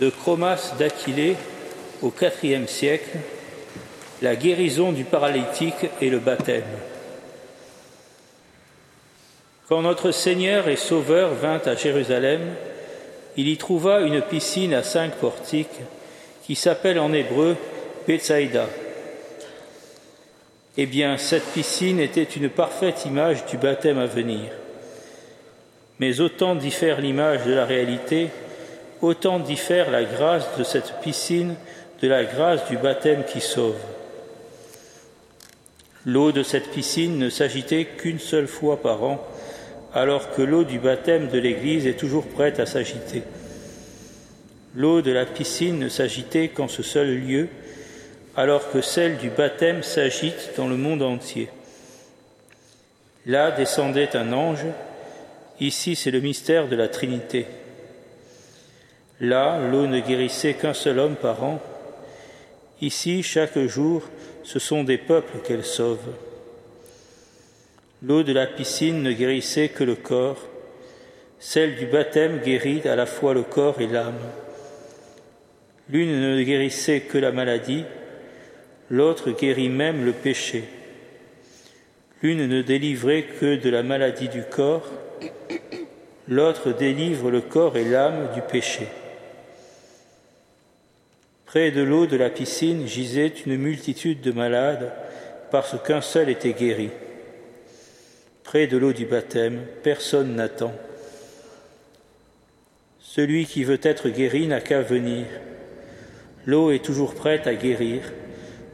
[0.00, 1.36] de Chromas d'Aquilée
[2.02, 3.18] au IVe siècle,
[4.22, 6.62] la guérison du paralytique et le baptême.
[9.68, 12.40] Quand notre Seigneur et Sauveur vint à Jérusalem,
[13.36, 15.80] il y trouva une piscine à cinq portiques
[16.44, 17.56] qui s'appelle en hébreu
[18.06, 18.66] Bethsaïda.
[20.76, 24.50] Eh bien, cette piscine était une parfaite image du baptême à venir.
[26.00, 28.28] Mais autant diffère l'image de la réalité,
[29.04, 31.54] autant diffère la grâce de cette piscine
[32.00, 33.78] de la grâce du baptême qui sauve.
[36.04, 39.26] L'eau de cette piscine ne s'agitait qu'une seule fois par an,
[39.94, 43.22] alors que l'eau du baptême de l'Église est toujours prête à s'agiter.
[44.74, 47.48] L'eau de la piscine ne s'agitait qu'en ce seul lieu,
[48.36, 51.48] alors que celle du baptême s'agite dans le monde entier.
[53.24, 54.66] Là descendait un ange,
[55.60, 57.46] ici c'est le mystère de la Trinité.
[59.20, 61.62] Là, l'eau ne guérissait qu'un seul homme par an,
[62.80, 64.02] ici chaque jour
[64.42, 66.06] ce sont des peuples qu'elle sauve.
[68.02, 70.42] L'eau de la piscine ne guérissait que le corps,
[71.38, 74.18] celle du baptême guérit à la fois le corps et l'âme.
[75.88, 77.84] L'une ne guérissait que la maladie,
[78.90, 80.64] l'autre guérit même le péché.
[82.20, 84.90] L'une ne délivrait que de la maladie du corps,
[86.26, 88.88] l'autre délivre le corps et l'âme du péché.
[91.54, 94.92] Près de l'eau de la piscine gisait une multitude de malades
[95.52, 96.90] parce qu'un seul était guéri.
[98.42, 100.72] Près de l'eau du baptême, personne n'attend.
[102.98, 105.26] Celui qui veut être guéri n'a qu'à venir.
[106.44, 108.02] L'eau est toujours prête à guérir,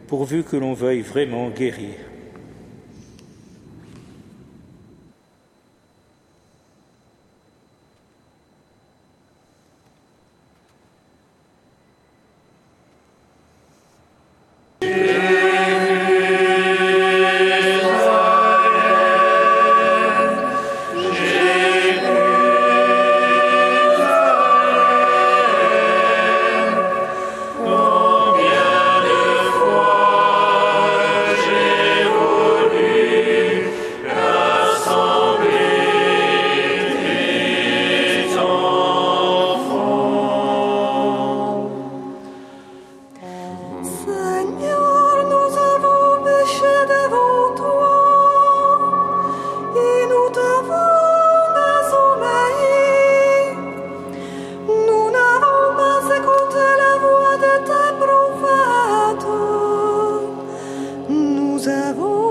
[0.07, 1.97] pourvu que l'on veuille vraiment guérir.
[61.69, 62.30] avons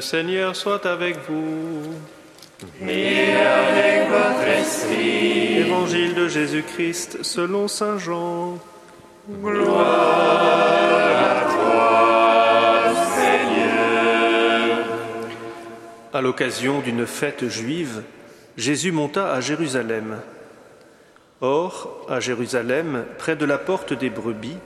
[0.00, 1.94] Seigneur soit avec vous.
[2.86, 5.58] Et avec votre esprit.
[5.58, 8.58] Évangile de Jésus-Christ selon Saint Jean.
[9.28, 9.78] Gloire
[11.12, 14.78] à toi, Seigneur.
[16.12, 18.02] À l'occasion d'une fête juive,
[18.56, 20.20] Jésus monta à Jérusalem.
[21.40, 24.58] Or, à Jérusalem, près de la porte des brebis,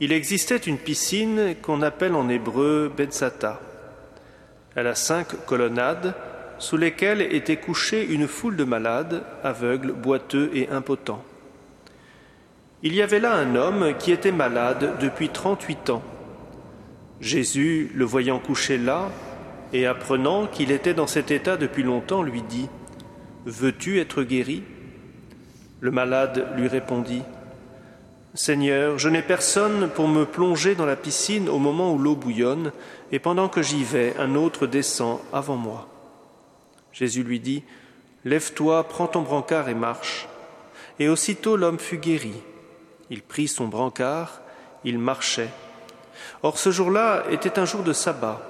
[0.00, 3.60] il existait une piscine qu'on appelle en hébreu Bethsata
[4.74, 6.14] elle a cinq colonnades
[6.58, 11.24] sous lesquelles était couchée une foule de malades, aveugles, boiteux et impotents.
[12.82, 16.02] Il y avait là un homme qui était malade depuis trente-huit ans.
[17.20, 19.10] Jésus, le voyant couché là,
[19.72, 22.68] et apprenant qu'il était dans cet état depuis longtemps, lui dit
[23.46, 24.62] Veux-tu être guéri?
[25.80, 27.22] Le malade lui répondit
[28.36, 32.72] Seigneur, je n'ai personne pour me plonger dans la piscine au moment où l'eau bouillonne,
[33.12, 35.86] et pendant que j'y vais, un autre descend avant moi.
[36.92, 37.62] Jésus lui dit,
[38.24, 40.26] Lève-toi, prends ton brancard et marche.
[40.98, 42.34] Et aussitôt l'homme fut guéri.
[43.08, 44.40] Il prit son brancard,
[44.82, 45.50] il marchait.
[46.42, 48.40] Or ce jour-là était un jour de sabbat.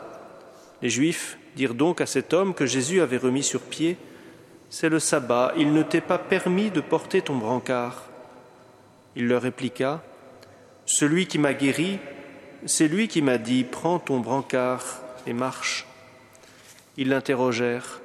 [0.81, 3.99] Les Juifs dirent donc à cet homme que Jésus avait remis sur pied,
[4.71, 8.05] C'est le sabbat, il ne t'est pas permis de porter ton brancard.
[9.17, 10.03] Il leur répliqua,
[10.87, 11.99] Celui qui m'a guéri,
[12.67, 15.87] c'est lui qui m'a dit, Prends ton brancard et marche.
[16.97, 18.01] Ils l'interrogèrent,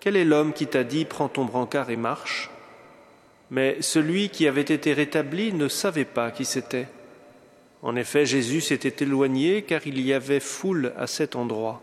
[0.00, 2.50] Quel est l'homme qui t'a dit Prends ton brancard et marche?
[3.50, 6.88] Mais celui qui avait été rétabli ne savait pas qui c'était.
[7.82, 11.80] En effet, Jésus s'était éloigné car il y avait foule à cet endroit.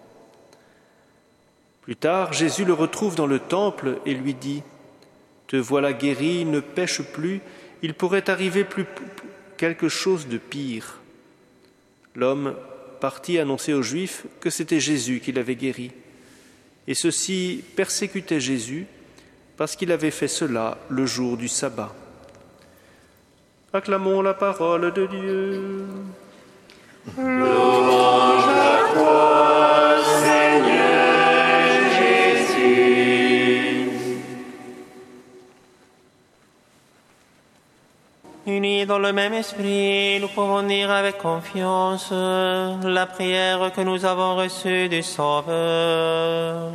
[1.81, 4.63] Plus tard, Jésus le retrouve dans le temple et lui dit
[5.47, 7.41] Te voilà guéri, ne pêche plus,
[7.81, 8.65] il pourrait arriver
[9.57, 10.99] quelque chose de pire.
[12.15, 12.55] L'homme
[12.99, 15.91] partit annoncer aux Juifs que c'était Jésus qui l'avait guéri.
[16.87, 18.87] Et ceux-ci persécutaient Jésus
[19.57, 21.93] parce qu'il avait fait cela le jour du sabbat.
[23.73, 25.85] Acclamons la parole de Dieu.
[38.87, 44.89] Dans le même esprit, nous pouvons dire avec confiance la prière que nous avons reçue
[44.89, 46.71] du Sauveur.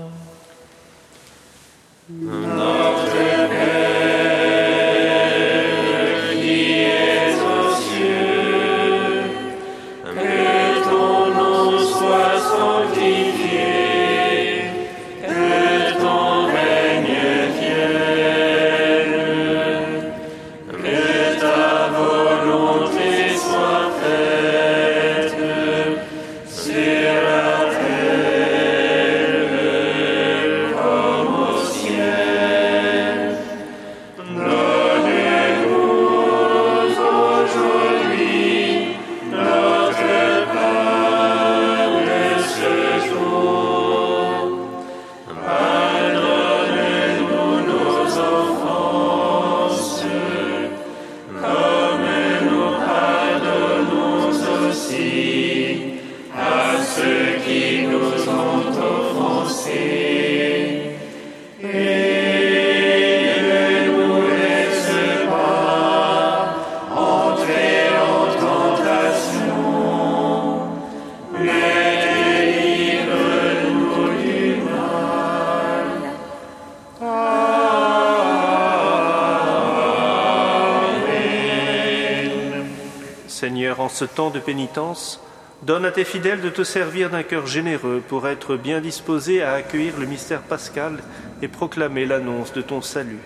[83.41, 85.19] Seigneur, en ce temps de pénitence,
[85.63, 89.55] donne à tes fidèles de te servir d'un cœur généreux pour être bien disposés à
[89.55, 90.99] accueillir le mystère pascal
[91.41, 93.23] et proclamer l'annonce de ton salut.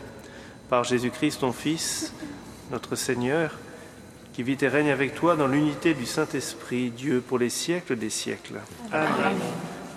[0.71, 2.13] Par Jésus-Christ, ton Fils,
[2.71, 3.51] notre Seigneur,
[4.33, 8.11] qui vit et règne avec toi dans l'unité du Saint-Esprit, Dieu pour les siècles des
[8.11, 8.61] siècles.
[8.93, 9.37] Amen.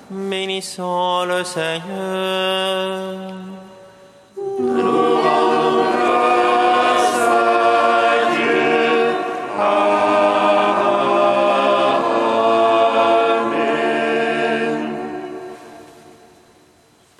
[0.09, 3.33] Bénissons le Seigneur.